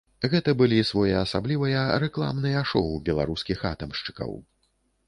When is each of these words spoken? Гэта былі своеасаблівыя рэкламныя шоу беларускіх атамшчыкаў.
Гэта 0.31 0.53
былі 0.61 0.79
своеасаблівыя 0.91 1.85
рэкламныя 2.05 2.65
шоу 2.71 2.91
беларускіх 3.13 3.67
атамшчыкаў. 3.75 4.37